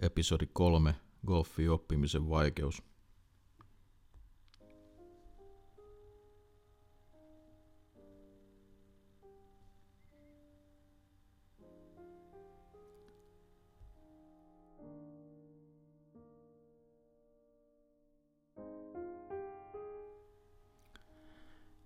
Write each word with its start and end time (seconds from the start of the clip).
Episodi 0.00 0.46
3. 0.52 0.94
Golfi 1.26 1.68
oppimisen 1.68 2.28
vaikeus. 2.30 2.82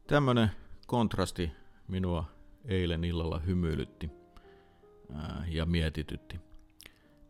Tämmönen 0.06 0.50
kontrasti 0.86 1.52
minua 1.88 2.24
eilen 2.64 3.04
illalla 3.04 3.38
hymyilytti 3.38 4.10
ja 5.48 5.66
mietitytti. 5.66 6.52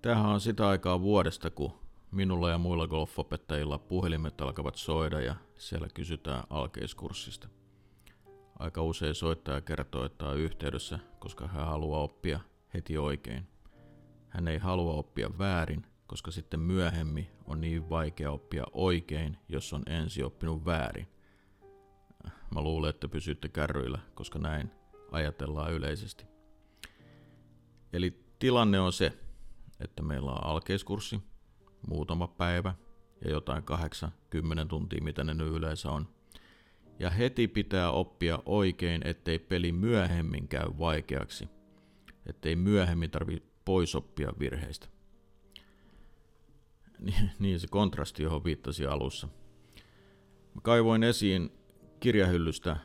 Tämähän 0.03 0.27
on 0.27 0.41
sitä 0.41 0.69
aikaa 0.69 1.01
vuodesta, 1.01 1.51
kun 1.51 1.73
minulla 2.11 2.51
ja 2.51 2.59
muilla 2.59 2.87
golfopettajilla 2.87 3.79
puhelimet 3.79 4.41
alkavat 4.41 4.75
soida 4.77 5.21
ja 5.21 5.35
siellä 5.57 5.89
kysytään 5.95 6.45
alkeiskurssista. 6.51 7.49
Aika 8.59 8.83
usein 8.83 9.15
soittaja 9.15 9.61
kertoo, 9.61 10.05
että 10.05 10.27
on 10.27 10.39
yhteydessä, 10.39 10.99
koska 11.19 11.49
hän 11.49 11.67
haluaa 11.67 12.01
oppia 12.01 12.41
heti 12.75 12.99
oikein. 12.99 13.49
Hän 14.29 14.49
ei 14.49 14.59
halua 14.59 14.93
oppia 14.93 15.31
väärin, 15.39 15.87
koska 16.07 16.31
sitten 16.31 16.61
myöhemmin 16.61 17.31
on 17.47 17.61
niin 17.61 17.91
vaikea 17.91 18.31
oppia 18.31 18.65
oikein, 18.73 19.39
jos 19.49 19.73
on 19.73 19.83
ensi 19.87 20.23
oppinut 20.23 20.65
väärin. 20.65 21.09
Mä 22.55 22.61
luulen, 22.61 22.91
että 22.91 23.09
pysytte 23.09 23.49
kärryillä, 23.49 23.99
koska 24.15 24.39
näin 24.39 24.71
ajatellaan 25.13 25.73
yleisesti. 25.73 26.25
Eli 27.93 28.25
tilanne 28.39 28.81
on 28.81 28.93
se, 28.93 29.22
että 29.85 30.03
meillä 30.03 30.31
on 30.31 30.47
alkeiskurssi, 30.47 31.21
muutama 31.89 32.29
päivä 32.29 32.75
ja 33.25 33.31
jotain 33.31 33.63
8-10 33.63 34.67
tuntia, 34.69 35.03
mitä 35.03 35.25
ne 35.25 35.35
nyt 35.35 35.53
yleensä 35.53 35.91
on. 35.91 36.09
Ja 36.99 37.11
heti 37.11 37.49
pitää 37.49 37.91
oppia 37.91 38.39
oikein, 38.47 39.07
ettei 39.07 39.39
peli 39.39 39.73
myöhemmin 39.73 40.49
käy 40.49 40.67
vaikeaksi, 40.79 41.49
ettei 42.27 42.57
myöhemmin 42.57 43.11
tarvi 43.11 43.43
pois 43.65 43.95
oppia 43.95 44.33
virheistä. 44.39 44.89
Niin 47.39 47.61
se 47.61 47.67
kontrasti, 47.71 48.23
johon 48.23 48.45
viittasin 48.45 48.89
alussa. 48.89 49.29
Mä 50.55 50.61
kaivoin 50.63 51.03
esiin 51.03 51.53
kirjahyllystä 52.01 52.77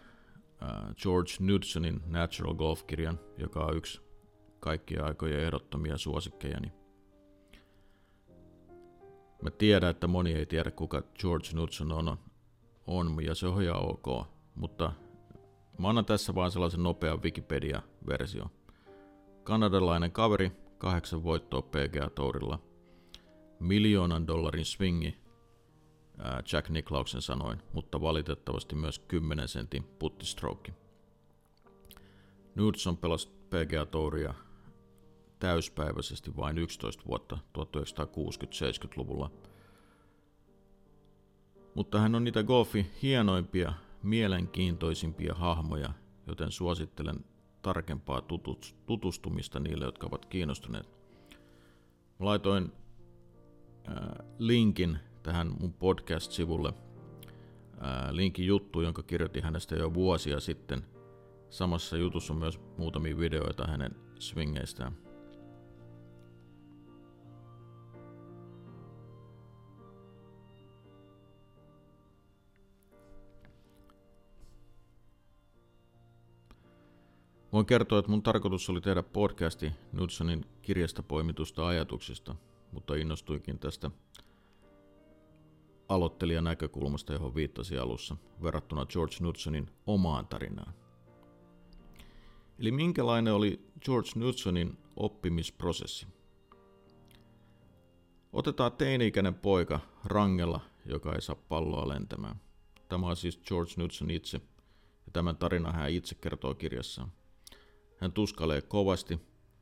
George 1.02 1.32
Knudsonin 1.38 2.02
Natural 2.06 2.54
Golf-kirjan, 2.54 3.20
joka 3.38 3.66
on 3.66 3.78
yksi 3.78 4.02
kaikkien 4.60 5.04
aikojen 5.04 5.40
ehdottomia 5.40 5.98
suosikkejani. 5.98 6.72
Mä 9.42 9.52
tiedän, 9.52 9.90
että 9.90 10.08
moni 10.08 10.34
ei 10.34 10.46
tiedä, 10.46 10.72
kuka 10.72 11.04
George 11.20 11.48
Knudson 11.50 11.92
on, 11.92 12.18
on 12.88 13.18
ja 13.26 13.36
se 13.36 13.48
on 13.48 13.64
ihan 13.64 13.90
ok, 13.90 14.28
mutta 14.56 14.94
mä 15.78 15.90
annan 15.90 16.06
tässä 16.06 16.36
vaan 16.36 16.52
sellaisen 16.52 16.84
nopean 16.84 17.24
Wikipedia-versio. 17.24 18.46
Kanadalainen 19.44 20.12
kaveri, 20.12 20.52
kahdeksan 20.78 21.24
voittoa 21.24 21.62
PGA-tourilla, 21.62 22.60
miljoonan 23.60 24.28
dollarin 24.28 24.66
swingi, 24.66 25.18
Jack 26.54 26.70
Nicklauksen 26.70 27.22
sanoin, 27.22 27.62
mutta 27.74 28.02
valitettavasti 28.02 28.76
myös 28.76 29.00
10 29.00 29.48
sentin 29.48 29.84
puttistroke. 29.84 30.74
Knudson 32.54 32.98
pelasi 32.98 33.28
PGA-touria 33.50 34.34
täyspäiväisesti 35.40 36.36
vain 36.38 36.58
11 36.58 37.04
vuotta 37.08 37.38
1960-70-luvulla. 37.58 39.32
Mutta 41.76 42.00
hän 42.00 42.16
on 42.16 42.24
niitä 42.24 42.44
golfi 42.44 42.92
hienoimpia, 43.02 43.74
mielenkiintoisimpia 44.04 45.34
hahmoja, 45.34 45.90
joten 46.28 46.52
suosittelen 46.52 47.26
tarkempaa 47.62 48.22
tutustumista 48.86 49.60
niille, 49.60 49.86
jotka 49.86 50.08
ovat 50.08 50.26
kiinnostuneet. 50.26 50.90
Mä 52.20 52.26
laitoin 52.26 52.72
äh, 53.90 53.96
linkin 54.38 55.00
tähän 55.24 55.56
mun 55.60 55.74
podcast-sivulle, 55.74 56.74
äh, 57.84 58.12
linkin 58.12 58.46
juttu, 58.46 58.82
jonka 58.82 59.04
kirjoitin 59.04 59.44
hänestä 59.44 59.76
jo 59.76 59.94
vuosia 59.94 60.40
sitten. 60.40 60.86
Samassa 61.50 61.98
jutussa 61.98 62.34
on 62.34 62.40
myös 62.40 62.60
muutamia 62.78 63.18
videoita 63.18 63.68
hänen 63.68 63.96
swingeistään. 64.20 65.07
Voin 77.58 77.66
kertoa, 77.66 78.00
että 78.00 78.12
mun 78.12 78.24
tarkoitus 78.24 78.70
oli 78.70 78.82
tehdä 78.82 79.04
podcasti 79.04 79.72
Knudsonin 79.92 80.46
kirjasta 80.62 81.04
poimitusta 81.04 81.68
ajatuksista, 81.68 82.36
mutta 82.72 82.96
innostuikin 82.96 83.60
tästä 83.60 83.92
aloittelijan 85.90 86.44
näkökulmasta, 86.44 87.14
johon 87.14 87.36
viittasi 87.36 87.78
alussa, 87.78 88.18
verrattuna 88.44 88.86
George 88.86 89.16
Knudsonin 89.18 89.70
omaan 89.88 90.28
tarinaan. 90.28 90.74
Eli 92.60 92.72
minkälainen 92.72 93.34
oli 93.34 93.66
George 93.86 94.10
Knudsonin 94.14 94.78
oppimisprosessi? 94.96 96.08
Otetaan 98.34 98.72
teini-ikäinen 98.72 99.36
poika 99.36 99.80
rangella, 100.06 100.62
joka 100.86 101.14
ei 101.14 101.22
saa 101.22 101.36
palloa 101.36 101.88
lentämään. 101.88 102.42
Tämä 102.90 103.08
on 103.08 103.16
siis 103.16 103.38
George 103.48 103.74
Knudson 103.74 104.12
itse, 104.12 104.42
ja 105.06 105.12
tämän 105.14 105.38
tarinan 105.38 105.76
hän 105.76 105.92
itse 105.92 106.16
kertoo 106.16 106.54
kirjassaan. 106.56 107.17
Hän 107.98 108.12
tuskalee 108.12 108.62
kovasti, 108.62 109.20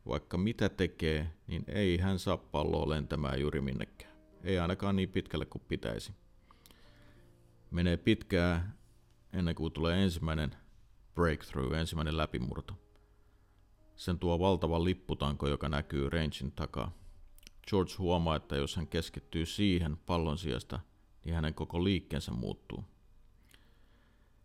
vaikka 0.07 0.37
mitä 0.37 0.69
tekee, 0.69 1.33
niin 1.47 1.63
ei 1.67 1.97
hän 1.97 2.19
saa 2.19 2.37
palloa 2.37 2.89
lentämään 2.89 3.41
juuri 3.41 3.61
minnekään. 3.61 4.15
Ei 4.43 4.59
ainakaan 4.59 4.95
niin 4.95 5.09
pitkälle 5.09 5.45
kuin 5.45 5.61
pitäisi. 5.67 6.13
Menee 7.71 7.97
pitkää 7.97 8.75
ennen 9.33 9.55
kuin 9.55 9.73
tulee 9.73 10.03
ensimmäinen 10.03 10.55
breakthrough, 11.15 11.73
ensimmäinen 11.73 12.17
läpimurto. 12.17 12.73
Sen 13.95 14.19
tuo 14.19 14.39
valtava 14.39 14.83
lipputanko, 14.83 15.47
joka 15.47 15.69
näkyy 15.69 16.09
rangein 16.09 16.51
takaa. 16.51 16.91
George 17.69 17.93
huomaa, 17.97 18.35
että 18.35 18.55
jos 18.55 18.75
hän 18.75 18.87
keskittyy 18.87 19.45
siihen 19.45 19.97
pallon 19.97 20.37
sijasta, 20.37 20.79
niin 21.25 21.35
hänen 21.35 21.53
koko 21.53 21.83
liikkeensä 21.83 22.31
muuttuu. 22.31 22.83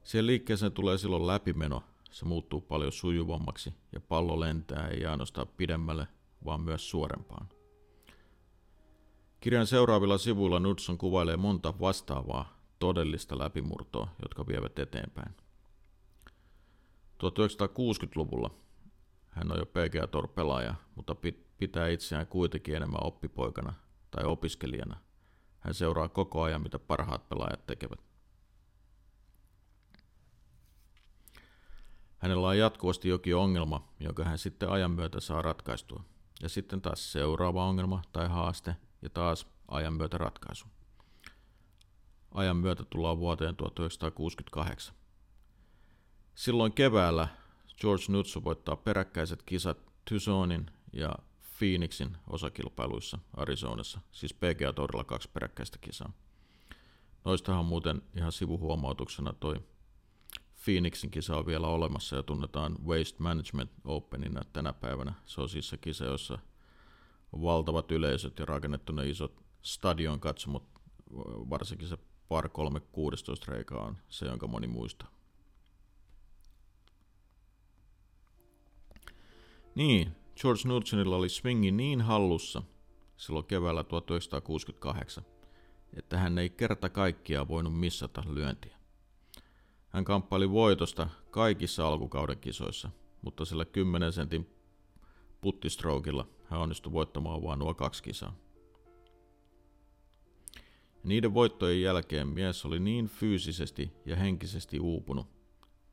Siihen 0.05 0.27
liikkeeseen 0.27 0.73
tulee 0.73 0.99
silloin 0.99 1.27
läpimeno, 1.27 1.83
se 2.11 2.25
muuttuu 2.25 2.61
paljon 2.61 2.93
sujuvammaksi 2.93 3.75
ja 3.93 4.01
pallo 4.01 4.41
lentää 4.41 4.89
ei 4.89 5.07
ainoastaan 5.07 5.49
pidemmälle, 5.57 6.07
vaan 6.45 6.61
myös 6.61 6.91
suorempaan. 6.91 7.49
Kirjan 9.41 9.67
seuraavilla 9.67 10.19
sivuilla 10.19 10.59
Knudson 10.59 10.99
kuvailee 10.99 11.37
monta 11.37 11.75
vastaavaa 11.81 12.61
todellista 12.79 13.39
läpimurtoa, 13.39 14.09
jotka 14.23 14.47
vievät 14.47 14.79
eteenpäin. 14.79 15.35
1960-luvulla 17.25 18.51
hän 19.29 19.53
on 19.53 19.59
jo 19.59 19.67
PGA 19.67 20.07
Tour-pelaaja, 20.07 20.75
mutta 20.95 21.17
pitää 21.59 21.89
itseään 21.89 22.27
kuitenkin 22.27 22.77
enemmän 22.77 23.07
oppipoikana 23.07 23.75
tai 24.11 24.25
opiskelijana. 24.25 25.01
Hän 25.61 25.75
seuraa 25.75 26.09
koko 26.09 26.43
ajan, 26.43 26.63
mitä 26.63 26.79
parhaat 26.79 27.29
pelaajat 27.29 27.67
tekevät. 27.67 28.10
Hänellä 32.21 32.49
on 32.49 32.59
jatkuvasti 32.59 33.09
jokin 33.09 33.37
ongelma, 33.37 33.89
jonka 34.01 34.25
hän 34.25 34.39
sitten 34.39 34.69
ajan 34.71 34.91
myötä 34.91 35.21
saa 35.21 35.43
ratkaistua. 35.43 36.05
Ja 36.43 36.49
sitten 36.49 36.81
taas 36.81 37.13
seuraava 37.13 37.67
ongelma 37.67 38.03
tai 38.13 38.29
haaste 38.29 38.77
ja 39.03 39.11
taas 39.11 39.47
ajan 39.69 39.93
myötä 39.93 40.19
ratkaisu. 40.19 40.67
Ajan 42.35 42.57
myötä 42.57 42.85
tullaan 42.85 43.19
vuoteen 43.19 43.57
1968. 43.57 44.95
Silloin 46.35 46.73
keväällä 46.73 47.29
George 47.81 48.05
Knudson 48.05 48.45
voittaa 48.45 48.77
peräkkäiset 48.77 49.43
kisat 49.43 49.79
Tucsonin 50.11 50.71
ja 50.93 51.15
Phoenixin 51.59 52.17
osakilpailuissa 52.31 53.19
Arizonassa, 53.37 54.01
siis 54.13 54.35
PGA 54.35 54.73
Tourilla 54.73 55.05
kaksi 55.05 55.31
peräkkäistä 55.33 55.79
kisaa. 55.81 56.13
Noistahan 57.25 57.65
muuten 57.65 58.03
ihan 58.17 58.33
sivuhuomautuksena 58.33 59.33
toi 59.33 59.57
Phoenixin 60.65 61.11
kisa 61.11 61.37
on 61.37 61.47
vielä 61.47 61.67
olemassa 61.67 62.17
ja 62.17 62.23
tunnetaan 62.23 62.77
Waste 62.87 63.17
Management 63.19 63.71
Openina 63.85 64.43
tänä 64.53 64.73
päivänä. 64.73 65.15
Se 65.25 65.41
on 65.41 65.49
siis 65.49 65.69
se 65.69 65.77
kisa, 65.77 66.05
jossa 66.05 66.39
on 67.33 67.43
valtavat 67.43 67.91
yleisöt 67.91 68.39
ja 68.39 68.47
rakennettu 68.47 68.93
ne 68.93 69.09
isot 69.09 69.45
stadion 69.63 70.21
katsomot, 70.21 70.69
varsinkin 71.51 71.89
se 71.89 71.99
par 72.29 72.49
316 72.49 73.53
reikä 73.53 73.75
on 73.75 73.99
se, 74.09 74.27
jonka 74.27 74.47
moni 74.47 74.67
muistaa. 74.67 75.11
Niin, 79.75 80.17
George 80.41 80.63
Knudsonilla 80.63 81.17
oli 81.17 81.29
swingi 81.29 81.71
niin 81.71 82.01
hallussa, 82.01 82.63
silloin 83.17 83.47
keväällä 83.47 83.85
1968, 83.85 85.25
että 85.97 86.19
hän 86.19 86.39
ei 86.39 86.51
kerta 86.51 86.91
kaikkiaan 86.91 87.49
voinut 87.49 87.81
missata 87.81 88.23
lyöntiä. 88.29 88.80
Hän 89.91 90.05
kamppaili 90.05 90.51
voitosta 90.51 91.09
kaikissa 91.31 91.89
alkukauden 91.89 92.39
kisoissa, 92.39 92.91
mutta 93.23 93.45
sillä 93.45 93.65
10 93.65 94.13
sentin 94.13 94.51
puttistroukilla 95.41 96.27
hän 96.45 96.61
onnistui 96.61 96.93
voittamaan 96.93 97.43
vain 97.43 97.59
nuo 97.59 97.75
kaksi 97.75 98.03
kisaa. 98.03 98.37
Niiden 101.05 101.35
voittojen 101.35 101.83
jälkeen 101.83 102.29
mies 102.29 102.65
oli 102.65 102.79
niin 102.81 103.07
fyysisesti 103.07 103.93
ja 104.07 104.17
henkisesti 104.17 104.81
uupunut, 104.81 105.27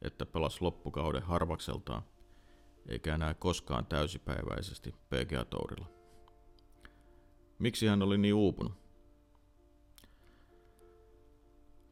että 0.01 0.25
pelasi 0.25 0.57
loppukauden 0.61 1.23
harvakseltaan, 1.23 2.01
eikä 2.87 3.15
enää 3.15 3.33
koskaan 3.33 3.85
täysipäiväisesti 3.85 4.91
PGA-tourilla. 4.91 5.87
Miksi 7.59 7.87
hän 7.87 8.01
oli 8.01 8.17
niin 8.17 8.33
uupunut? 8.33 8.73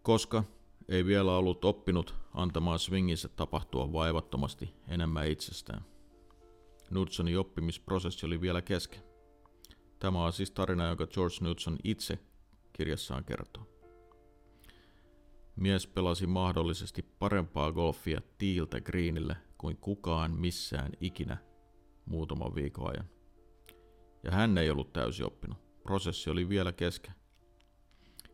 Koska 0.02 0.44
ei 0.90 1.06
vielä 1.06 1.38
ollut 1.38 1.66
oppinut 1.66 2.16
antamaan 2.34 2.80
swingissä 2.80 3.30
tapahtua 3.30 3.94
vaivattomasti 3.94 4.74
enemmän 4.88 5.28
itsestään. 5.28 5.86
Knudsonin 6.88 7.40
oppimisprosessi 7.40 8.26
oli 8.26 8.42
vielä 8.42 8.62
kesken. 8.62 9.04
Tämä 10.00 10.26
on 10.26 10.34
siis 10.34 10.52
tarina, 10.52 10.88
jonka 10.88 11.08
George 11.08 11.36
Knudson 11.38 11.78
itse 11.84 12.20
kirjassaan 12.74 13.26
kertoo. 13.26 13.64
Mies 15.56 15.88
pelasi 15.88 16.28
mahdollisesti 16.28 17.02
parempaa 17.20 17.72
golfia 17.72 18.22
tiiltä 18.38 18.82
greenille 18.82 19.38
kuin 19.58 19.78
kukaan 19.78 20.32
missään 20.32 20.92
ikinä 21.02 21.38
muutaman 22.06 22.56
viikon 22.56 22.90
ajan. 22.90 23.10
Ja 24.24 24.32
hän 24.32 24.58
ei 24.58 24.70
ollut 24.70 24.94
täysi 24.94 25.24
oppinut. 25.24 25.58
Prosessi 25.84 26.30
oli 26.30 26.50
vielä 26.50 26.72
kesken. 26.72 27.14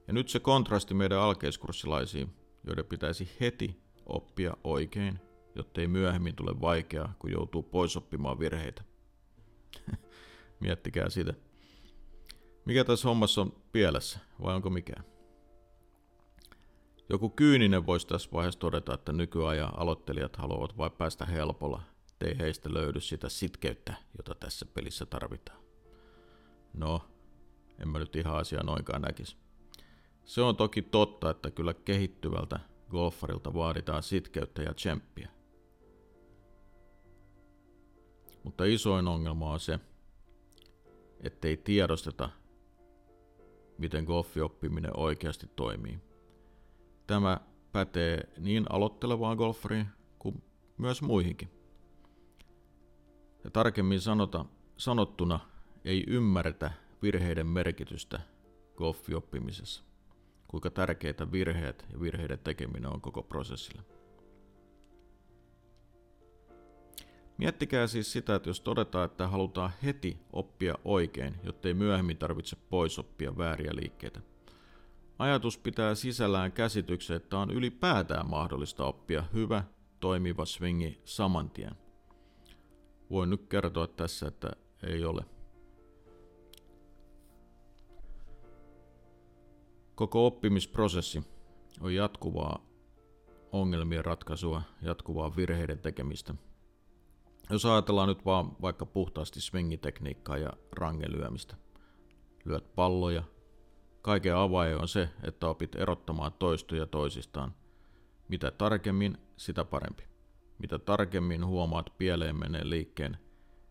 Ja 0.07 0.13
nyt 0.13 0.30
se 0.30 0.39
kontrasti 0.39 0.94
meidän 0.94 1.19
alkeiskurssilaisiin, 1.19 2.41
joiden 2.63 2.86
pitäisi 2.86 3.30
heti 3.40 3.81
oppia 4.06 4.54
oikein, 4.63 5.19
jottei 5.56 5.88
myöhemmin 5.88 6.36
tule 6.36 6.62
vaikeaa, 6.62 7.13
kun 7.19 7.31
joutuu 7.31 7.63
pois 7.63 7.98
oppimaan 7.98 8.40
virheitä. 8.40 8.84
Miettikää 10.60 11.10
sitä. 11.10 11.34
Mikä 12.66 12.84
tässä 12.84 13.08
hommassa 13.08 13.42
on 13.42 13.54
pielessä, 13.72 14.19
vai 14.42 14.56
onko 14.56 14.69
mikään? 14.69 15.04
Joku 17.10 17.30
kyyninen 17.30 17.86
voisi 17.86 18.08
tässä 18.08 18.30
vaiheessa 18.34 18.60
todeta, 18.60 18.94
että 18.94 19.14
nykyajan 19.14 19.80
aloittelijat 19.80 20.36
haluavat 20.36 20.78
vain 20.78 20.92
päästä 20.92 21.25
helpolla, 21.25 21.81
ettei 22.12 22.38
heistä 22.38 22.74
löydy 22.74 23.00
sitä 23.00 23.30
sitkeyttä, 23.30 23.94
jota 24.18 24.36
tässä 24.36 24.66
pelissä 24.66 25.06
tarvitaan. 25.06 25.60
No, 26.74 27.02
en 27.80 27.90
mä 27.90 28.00
nyt 28.00 28.16
ihan 28.16 28.36
asiaa 28.36 28.64
noinkaan 28.64 29.02
näkisi. 29.02 29.38
Se 30.25 30.41
on 30.41 30.56
toki 30.56 30.81
totta, 30.81 31.29
että 31.29 31.51
kyllä 31.51 31.73
kehittyvältä 31.73 32.59
golfarilta 32.89 33.53
vaaditaan 33.53 34.03
sitkeyttä 34.03 34.62
ja 34.62 34.73
tsemppiä. 34.73 35.29
Mutta 38.44 38.65
isoin 38.65 39.07
ongelma 39.07 39.51
on 39.51 39.59
se, 39.59 39.79
ettei 41.19 41.57
tiedosteta, 41.57 42.29
miten 43.77 44.03
golfioppiminen 44.03 45.00
oikeasti 45.00 45.47
toimii. 45.56 46.00
Tämä 47.07 47.39
pätee 47.71 48.29
niin 48.38 48.65
aloittelevaan 48.69 49.38
golfariin 49.38 49.88
kuin 50.19 50.44
myös 50.77 51.01
muihinkin. 51.01 51.50
Ja 53.44 53.51
tarkemmin 53.51 54.01
sanota, 54.01 54.45
sanottuna 54.77 55.39
ei 55.85 56.03
ymmärretä 56.07 56.71
virheiden 57.01 57.47
merkitystä 57.47 58.19
golfioppimisessa. 58.75 59.91
Kuinka 60.51 60.69
tärkeitä 60.69 61.31
virheet 61.31 61.86
ja 61.94 62.01
virheiden 62.01 62.39
tekeminen 62.39 62.94
on 62.94 63.01
koko 63.01 63.24
prosessille. 63.24 63.81
Miettikää 67.38 67.88
siis 67.88 68.12
sitä, 68.12 68.36
että 68.36 68.50
jos 68.50 68.62
todetaan, 68.62 69.06
että 69.06 69.27
halutaan 69.27 69.71
heti 69.83 70.18
oppia 70.33 70.75
oikein, 70.86 71.36
jottei 71.44 71.74
myöhemmin 71.74 72.18
tarvitse 72.18 72.56
pois 72.69 73.00
oppia 73.00 73.38
vääriä 73.38 73.71
liikkeitä. 73.75 74.21
Ajatus 75.19 75.57
pitää 75.57 75.95
sisällään 75.95 76.51
käsityksen, 76.51 77.18
että 77.18 77.38
on 77.38 77.51
ylipäätään 77.51 78.30
mahdollista 78.30 78.86
oppia 78.86 79.24
hyvä, 79.33 79.63
toimiva 80.00 80.45
swingi 80.45 81.01
saman 81.06 81.50
tien. 81.50 81.75
Voin 83.09 83.30
nyt 83.30 83.47
kertoa 83.50 83.88
tässä, 83.88 84.27
että 84.27 84.51
ei 84.83 85.06
ole. 85.06 85.25
Koko 90.01 90.25
oppimisprosessi 90.25 91.24
on 91.81 91.95
jatkuvaa 91.95 92.65
ongelmien 93.51 94.06
ratkaisua, 94.06 94.62
jatkuvaa 94.81 95.36
virheiden 95.36 95.80
tekemistä. 95.80 96.36
Jos 97.50 97.65
ajatellaan 97.65 98.07
nyt 98.07 98.25
vaan 98.25 98.62
vaikka 98.62 98.86
puhtaasti 98.86 99.42
swingitekniikkaa 99.42 100.38
ja 100.38 100.50
rangelyömistä. 100.71 101.56
Lyöt 102.45 102.75
palloja. 102.75 103.24
Kaiken 104.01 104.36
avain 104.36 104.81
on 104.81 104.88
se, 104.88 105.09
että 105.24 105.48
opit 105.48 105.75
erottamaan 105.75 106.33
toistuja 106.33 106.86
toisistaan. 106.86 107.56
Mitä 108.27 108.51
tarkemmin, 108.51 109.18
sitä 109.38 109.65
parempi. 109.65 110.04
Mitä 110.59 110.80
tarkemmin 110.80 111.45
huomaat 111.45 111.89
pieleen 111.97 112.36
meneen 112.36 112.69
liikkeen, 112.69 113.18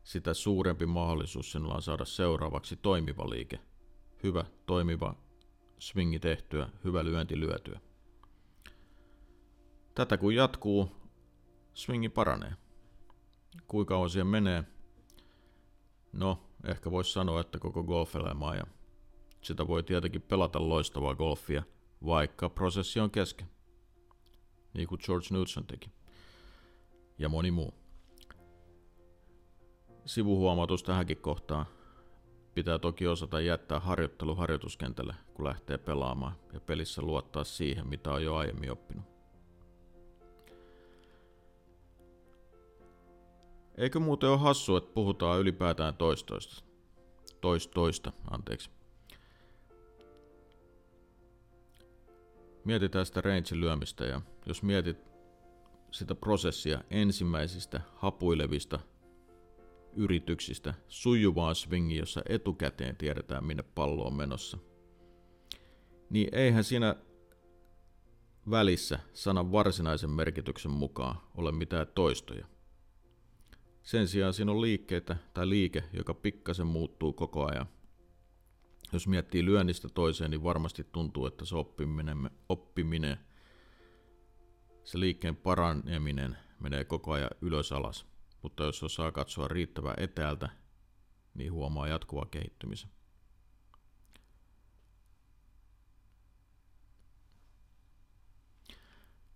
sitä 0.03 0.35
suurempi 0.35 0.87
mahdollisuus 0.87 1.53
sinulla 1.53 1.75
on 1.75 1.83
saada 1.83 2.05
seuraavaksi 2.05 2.77
toimiva 2.77 3.31
liike. 3.31 3.59
Hyvä, 4.23 4.45
toimiva 4.67 5.30
swingi 5.81 6.19
tehtyä, 6.19 6.69
hyvä 6.85 7.05
lyönti 7.05 7.41
lyötyä. 7.41 7.81
Tätä 9.95 10.17
kun 10.17 10.35
jatkuu, 10.35 10.93
swingi 11.75 12.09
paranee. 12.09 12.53
Kuinka 13.69 13.95
kauan 13.95 14.11
siihen 14.11 14.27
menee? 14.27 14.65
No, 16.13 16.43
ehkä 16.65 16.91
voisi 16.91 17.13
sanoa, 17.13 17.41
että 17.41 17.59
koko 17.59 17.85
golfelämää 17.85 18.55
ja 18.55 18.65
sitä 19.43 19.67
voi 19.67 19.83
tietenkin 19.83 20.23
pelata 20.23 20.69
loistavaa 20.69 21.15
golfia, 21.15 21.63
vaikka 22.07 22.49
prosessi 22.49 23.01
on 23.01 23.11
kesken. 23.11 23.51
Niin 24.75 24.89
kuin 24.89 25.01
George 25.05 25.27
Knudson 25.29 25.67
teki. 25.67 25.91
Ja 27.19 27.29
moni 27.29 27.51
muu. 27.51 27.75
Sivuhuomautus 30.07 30.83
tähänkin 30.83 31.17
kohtaan. 31.17 31.67
Pitää 32.55 32.79
toki 32.79 33.07
osata 33.07 33.41
jättää 33.41 33.81
harjoittelu 33.81 34.35
harjoituskentälle, 34.35 35.15
kun 35.35 35.45
lähtee 35.45 35.79
pelaamaan, 35.79 36.37
ja 36.53 36.61
pelissä 36.61 37.03
luottaa 37.03 37.45
siihen, 37.45 37.89
mitä 37.89 38.13
on 38.13 38.25
jo 38.25 38.37
aiemmin 38.37 38.73
oppinut. 38.73 39.05
Eikö 43.77 44.01
muuten 44.01 44.31
ole 44.31 44.39
hassu, 44.39 44.77
että 44.77 44.95
puhutaan 44.95 45.41
ylipäätään 45.41 45.95
toistoista? 45.95 46.65
Toistoista, 47.41 48.13
anteeksi. 48.31 48.71
Mietitään 52.65 53.07
sitä 53.07 53.21
range 53.21 53.49
lyömistä 53.53 54.05
ja 54.05 54.21
jos 54.47 54.63
mietit 54.63 55.11
sitä 55.91 56.15
prosessia 56.15 56.81
ensimmäisistä 56.91 57.81
hapuilevista 57.97 58.81
yrityksistä 59.93 60.75
sujuvaan 60.89 61.55
swingiin, 61.55 61.99
jossa 61.99 62.23
etukäteen 62.29 62.97
tiedetään 62.97 63.45
minne 63.45 63.63
pallo 63.63 64.07
on 64.07 64.15
menossa. 64.15 64.59
Niin 66.11 66.29
eihän 66.33 66.65
siinä 66.65 66.97
välissä 68.51 68.99
sanan 69.13 69.53
varsinaisen 69.53 70.11
merkityksen 70.11 70.71
mukaan 70.71 71.17
ole 71.35 71.53
mitään 71.53 71.87
toistoja. 71.95 72.47
Sen 73.83 74.09
sijaan 74.09 74.35
siinä 74.35 74.53
on 74.53 74.61
liikkeitä 74.61 75.17
tai 75.35 75.49
liike, 75.49 75.85
joka 75.93 76.15
pikkasen 76.15 76.67
muuttuu 76.67 77.13
koko 77.13 77.47
ajan. 77.47 77.67
Jos 78.93 79.09
miettii 79.09 79.45
lyönnistä 79.45 79.89
toiseen, 79.89 80.31
niin 80.31 80.45
varmasti 80.45 80.85
tuntuu, 80.93 81.27
että 81.27 81.45
se 81.45 81.57
oppiminen, 81.57 82.31
oppiminen 82.49 83.19
se 84.85 85.01
liikkeen 85.01 85.37
paraneminen 85.37 86.37
menee 86.61 86.85
koko 86.85 87.13
ajan 87.13 87.31
ylös 87.41 87.73
alas 87.73 88.07
mutta 88.43 88.65
jos 88.65 88.83
osaa 88.83 89.13
katsoa 89.13 89.49
riittävän 89.49 89.95
etäältä, 89.97 90.49
niin 91.35 91.53
huomaa 91.53 91.89
jatkuva 91.89 92.27
kehittymisen. 92.27 92.91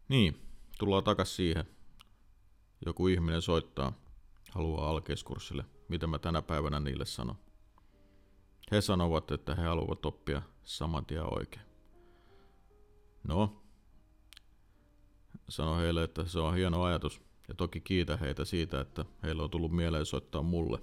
Niin, 0.09 0.41
tullaan 0.79 1.05
takas 1.05 1.37
siihen. 1.37 1.65
Joku 2.87 3.09
ihminen 3.09 3.43
soittaa, 3.43 3.93
haluaa 4.51 4.91
alkeiskurssille. 4.91 5.65
Mitä 5.89 6.07
mä 6.07 6.19
tänä 6.19 6.43
päivänä 6.43 6.81
niille 6.81 7.05
sanon? 7.05 7.37
He 8.71 8.81
sanovat, 8.81 9.31
että 9.31 9.55
he 9.55 9.63
haluavat 9.63 10.07
oppia 10.07 10.43
saman 10.63 11.07
tien 11.07 11.35
oikein. 11.35 11.67
No, 13.25 13.63
sano 15.49 15.77
heille, 15.77 16.03
että 16.03 16.25
se 16.25 16.39
on 16.39 16.55
hieno 16.55 16.83
ajatus, 16.83 17.21
ja 17.49 17.55
toki 17.55 17.81
kiitä 17.81 18.17
heitä 18.17 18.45
siitä, 18.45 18.81
että 18.81 19.05
heillä 19.23 19.43
on 19.43 19.51
tullut 19.51 19.73
mieleen 19.73 20.07
soittaa 20.07 20.43
mulle. 20.43 20.79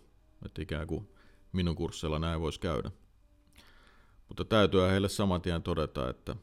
Että 0.45 0.61
ikään 0.61 0.87
kuin 0.87 1.09
minun 1.51 1.75
kursseilla 1.75 2.19
näin 2.19 2.41
voisi 2.41 2.59
käydä. 2.59 2.91
Mutta 4.27 4.45
täytyy 4.45 4.81
heille 4.81 5.09
saman 5.09 5.41
tien 5.41 5.63
todeta, 5.63 6.09
että 6.09 6.35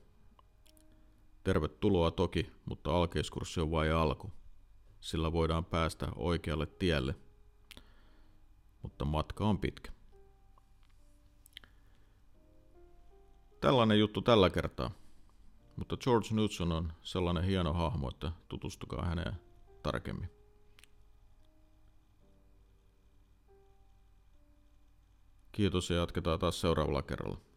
tervetuloa 1.45 2.11
toki, 2.11 2.53
mutta 2.65 2.97
alkeiskurssi 2.97 3.61
on 3.61 3.71
vain 3.71 3.95
alku. 3.95 4.31
Sillä 5.01 5.33
voidaan 5.33 5.65
päästä 5.65 6.09
oikealle 6.17 6.67
tielle, 6.67 7.15
mutta 8.83 9.05
matka 9.05 9.45
on 9.45 9.59
pitkä. 9.59 9.93
Tällainen 13.61 13.99
juttu 13.99 14.23
tällä 14.23 14.51
kertaa. 14.51 14.91
Mutta 15.77 15.97
George 15.97 16.29
Knudson 16.29 16.73
on 16.73 16.93
sellainen 17.03 17.45
hieno 17.45 17.73
hahmo, 17.73 18.09
että 18.09 18.33
tutustukaa 18.49 19.05
häneen 19.05 19.48
tarkemmin. 19.83 20.31
Kiitos 25.53 25.91
ja 25.91 25.97
jatketaan 25.97 26.39
taas 26.39 26.61
seuraavalla 26.61 27.03
kerralla. 27.03 27.48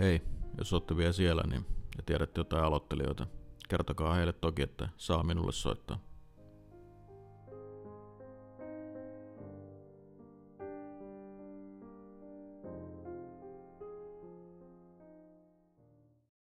Hei, 0.00 0.22
jos 0.58 0.72
olette 0.72 0.96
vielä 0.96 1.12
siellä 1.12 1.42
niin, 1.46 1.66
ja 1.96 2.02
tiedätte 2.06 2.40
jotain 2.40 2.64
aloittelijoita, 2.64 3.26
kertokaa 3.68 4.14
heille 4.14 4.32
toki, 4.32 4.62
että 4.62 4.88
saa 4.96 5.22
minulle 5.22 5.52
soittaa. 5.52 5.98